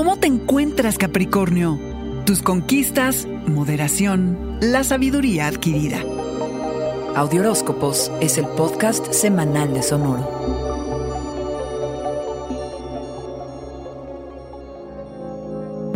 ¿Cómo 0.00 0.16
te 0.16 0.28
encuentras, 0.28 0.96
Capricornio? 0.96 1.78
Tus 2.24 2.40
conquistas, 2.40 3.28
moderación, 3.46 4.56
la 4.62 4.82
sabiduría 4.82 5.46
adquirida. 5.46 6.02
Audioróscopos 7.14 8.10
es 8.22 8.38
el 8.38 8.46
podcast 8.46 9.12
semanal 9.12 9.74
de 9.74 9.82
Sonoro. 9.82 10.59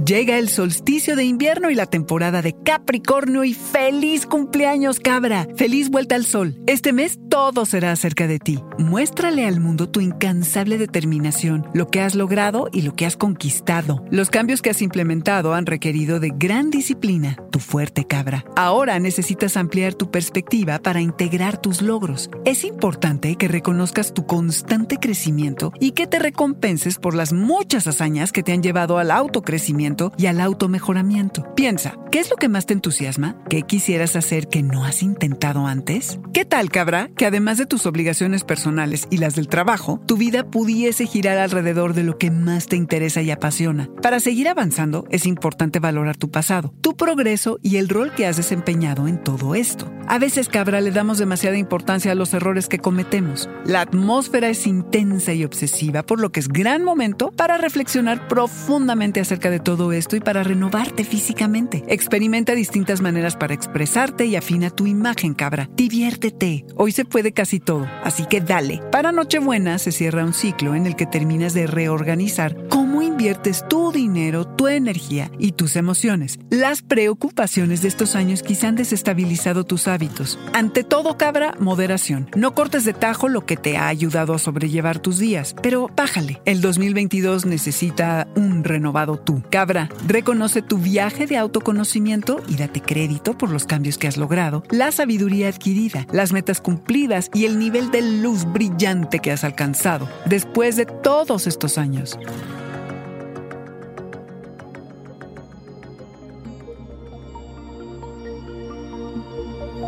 Llega 0.02 0.38
el 0.38 0.50
solsticio 0.50 1.16
de 1.16 1.24
invierno 1.24 1.70
y 1.70 1.74
la 1.74 1.86
temporada 1.86 2.42
de 2.42 2.52
Capricornio 2.52 3.42
y 3.44 3.54
feliz 3.54 4.26
cumpleaños 4.26 5.00
cabra. 5.00 5.46
Feliz 5.56 5.88
vuelta 5.88 6.14
al 6.14 6.26
sol. 6.26 6.58
Este 6.66 6.92
mes 6.92 7.18
todo 7.30 7.64
será 7.64 7.92
acerca 7.92 8.26
de 8.26 8.38
ti. 8.38 8.62
Muéstrale 8.78 9.46
al 9.46 9.60
mundo 9.60 9.88
tu 9.88 10.00
incansable 10.00 10.76
determinación, 10.76 11.66
lo 11.72 11.88
que 11.88 12.00
has 12.00 12.14
logrado 12.14 12.68
y 12.70 12.82
lo 12.82 12.94
que 12.94 13.06
has 13.06 13.16
conquistado. 13.16 14.04
Los 14.10 14.28
cambios 14.28 14.60
que 14.60 14.70
has 14.70 14.82
implementado 14.82 15.54
han 15.54 15.64
requerido 15.64 16.20
de 16.20 16.32
gran 16.36 16.70
disciplina, 16.70 17.36
tu 17.50 17.58
fuerte 17.58 18.04
cabra. 18.04 18.44
Ahora 18.56 18.98
necesitas 18.98 19.56
ampliar 19.56 19.94
tu 19.94 20.10
perspectiva 20.10 20.80
para 20.80 21.00
integrar 21.00 21.56
tus 21.56 21.80
logros. 21.80 22.28
Es 22.44 22.64
importante 22.64 23.36
que 23.36 23.48
reconozcas 23.48 24.12
tu 24.12 24.26
constante 24.26 24.98
crecimiento 24.98 25.72
y 25.80 25.92
que 25.92 26.06
te 26.06 26.18
recompenses 26.18 26.98
por 26.98 27.14
las 27.14 27.32
muchas 27.32 27.86
hazañas 27.86 28.32
que 28.32 28.42
te 28.42 28.52
han 28.52 28.62
llevado 28.62 28.98
al 28.98 29.10
autocrecimiento 29.10 29.83
y 30.16 30.26
al 30.26 30.40
automejoramiento. 30.40 31.54
Piensa, 31.54 31.96
¿qué 32.14 32.20
es 32.20 32.30
lo 32.30 32.36
que 32.36 32.48
más 32.48 32.64
te 32.64 32.74
entusiasma? 32.74 33.34
¿Qué 33.50 33.62
quisieras 33.62 34.14
hacer 34.14 34.46
que 34.46 34.62
no 34.62 34.84
has 34.84 35.02
intentado 35.02 35.66
antes? 35.66 36.20
¿Qué 36.32 36.44
tal, 36.44 36.70
cabra, 36.70 37.10
que 37.16 37.26
además 37.26 37.58
de 37.58 37.66
tus 37.66 37.86
obligaciones 37.86 38.44
personales 38.44 39.08
y 39.10 39.16
las 39.16 39.34
del 39.34 39.48
trabajo, 39.48 40.00
tu 40.06 40.16
vida 40.16 40.44
pudiese 40.44 41.06
girar 41.06 41.38
alrededor 41.38 41.92
de 41.92 42.04
lo 42.04 42.16
que 42.16 42.30
más 42.30 42.66
te 42.66 42.76
interesa 42.76 43.20
y 43.20 43.32
apasiona? 43.32 43.90
Para 44.00 44.20
seguir 44.20 44.46
avanzando, 44.48 45.08
es 45.10 45.26
importante 45.26 45.80
valorar 45.80 46.16
tu 46.16 46.30
pasado, 46.30 46.72
tu 46.82 46.96
progreso 46.96 47.58
y 47.62 47.78
el 47.78 47.88
rol 47.88 48.14
que 48.14 48.28
has 48.28 48.36
desempeñado 48.36 49.08
en 49.08 49.20
todo 49.20 49.56
esto. 49.56 49.90
A 50.06 50.18
veces, 50.18 50.48
cabra, 50.48 50.80
le 50.80 50.90
damos 50.90 51.18
demasiada 51.18 51.56
importancia 51.56 52.12
a 52.12 52.14
los 52.14 52.32
errores 52.34 52.68
que 52.68 52.78
cometemos. 52.78 53.48
La 53.64 53.80
atmósfera 53.80 54.50
es 54.50 54.68
intensa 54.68 55.32
y 55.32 55.44
obsesiva, 55.44 56.04
por 56.04 56.20
lo 56.20 56.30
que 56.30 56.40
es 56.40 56.48
gran 56.48 56.84
momento 56.84 57.32
para 57.32 57.56
reflexionar 57.56 58.28
profundamente 58.28 59.20
acerca 59.20 59.50
de 59.50 59.60
todo 59.60 59.92
esto 59.92 60.14
y 60.14 60.20
para 60.20 60.44
renovarte 60.44 61.04
físicamente. 61.04 61.82
Experimenta 62.04 62.54
distintas 62.54 63.00
maneras 63.00 63.34
para 63.34 63.54
expresarte 63.54 64.26
y 64.26 64.36
afina 64.36 64.68
tu 64.68 64.86
imagen, 64.86 65.32
cabra. 65.32 65.70
Diviértete. 65.74 66.66
Hoy 66.76 66.92
se 66.92 67.06
puede 67.06 67.32
casi 67.32 67.60
todo, 67.60 67.88
así 68.02 68.26
que 68.26 68.42
dale. 68.42 68.82
Para 68.92 69.10
Nochebuena 69.10 69.78
se 69.78 69.90
cierra 69.90 70.22
un 70.22 70.34
ciclo 70.34 70.74
en 70.74 70.84
el 70.84 70.96
que 70.96 71.06
terminas 71.06 71.54
de 71.54 71.66
reorganizar 71.66 72.68
inviertes 73.02 73.64
tu 73.68 73.92
dinero, 73.92 74.46
tu 74.46 74.68
energía 74.68 75.30
y 75.38 75.52
tus 75.52 75.76
emociones. 75.76 76.38
Las 76.50 76.82
preocupaciones 76.82 77.82
de 77.82 77.88
estos 77.88 78.16
años 78.16 78.42
quizá 78.42 78.68
han 78.68 78.76
desestabilizado 78.76 79.64
tus 79.64 79.88
hábitos. 79.88 80.38
Ante 80.52 80.84
todo, 80.84 81.16
cabra, 81.16 81.54
moderación. 81.58 82.28
No 82.36 82.54
cortes 82.54 82.84
de 82.84 82.92
tajo 82.92 83.28
lo 83.28 83.46
que 83.46 83.56
te 83.56 83.76
ha 83.76 83.88
ayudado 83.88 84.34
a 84.34 84.38
sobrellevar 84.38 84.98
tus 84.98 85.18
días, 85.18 85.54
pero 85.62 85.88
bájale. 85.94 86.40
El 86.44 86.60
2022 86.60 87.46
necesita 87.46 88.28
un 88.34 88.64
renovado 88.64 89.18
tú. 89.18 89.42
Cabra, 89.50 89.88
reconoce 90.06 90.62
tu 90.62 90.78
viaje 90.78 91.26
de 91.26 91.36
autoconocimiento 91.36 92.42
y 92.48 92.56
date 92.56 92.80
crédito 92.80 93.36
por 93.36 93.50
los 93.50 93.66
cambios 93.66 93.98
que 93.98 94.08
has 94.08 94.16
logrado, 94.16 94.62
la 94.70 94.92
sabiduría 94.92 95.48
adquirida, 95.48 96.06
las 96.12 96.32
metas 96.32 96.60
cumplidas 96.60 97.30
y 97.34 97.44
el 97.44 97.58
nivel 97.58 97.90
de 97.90 98.02
luz 98.02 98.44
brillante 98.44 99.18
que 99.18 99.32
has 99.32 99.44
alcanzado 99.44 100.08
después 100.26 100.76
de 100.76 100.86
todos 100.86 101.46
estos 101.46 101.78
años. 101.78 102.18